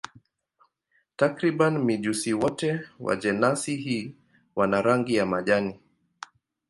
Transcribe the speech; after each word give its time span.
Takriban 1.15 1.73
mijusi 1.85 2.33
wote 2.33 2.81
wa 2.99 3.15
jenasi 3.15 3.75
hii 3.75 4.15
wana 4.55 4.81
rangi 4.81 5.15
ya 5.15 5.25
majani. 5.25 5.79